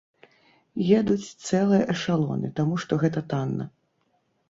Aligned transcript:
Едуць 0.99 1.35
цэлыя 1.47 1.83
эшалоны, 1.97 2.53
таму 2.59 2.75
што 2.85 2.93
гэта 3.07 3.19
танна. 3.35 3.73